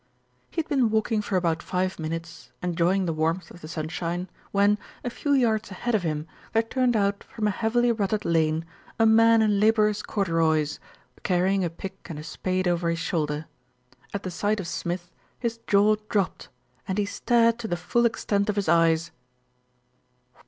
He 0.49 0.55
had 0.59 0.67
been 0.67 0.89
walking 0.89 1.21
for 1.21 1.35
about 1.37 1.61
five 1.61 1.99
minutes 1.99 2.51
enjoy 2.63 2.95
ing 2.95 3.05
the 3.05 3.13
warmth 3.13 3.51
of 3.51 3.61
the 3.61 3.67
sunshine, 3.67 4.29
when, 4.51 4.79
a 5.03 5.11
few 5.11 5.31
yards 5.33 5.69
ahead 5.69 5.93
of 5.93 6.01
him 6.01 6.25
there 6.53 6.63
turned 6.63 6.95
out 6.95 7.23
from 7.25 7.45
a 7.45 7.51
heavily 7.51 7.91
rutted 7.91 8.25
lane 8.25 8.65
a 8.97 9.05
man 9.05 9.43
in 9.43 9.59
labourer's 9.59 10.01
corduroys 10.01 10.79
carrying 11.21 11.63
a 11.63 11.69
pick 11.69 12.09
and 12.09 12.17
a 12.17 12.23
spade 12.23 12.67
over 12.67 12.89
his 12.89 12.97
shoulder. 12.97 13.45
At 14.11 14.23
the 14.23 14.31
sight 14.31 14.59
of 14.59 14.65
Smith 14.67 15.11
his 15.37 15.59
jaw 15.67 15.97
dropped, 16.09 16.49
and 16.87 16.97
he 16.97 17.05
stared 17.05 17.59
to 17.59 17.67
the 17.67 17.77
full 17.77 18.07
extent 18.07 18.49
of 18.49 18.55
his 18.55 18.67
eyes. 18.67 19.11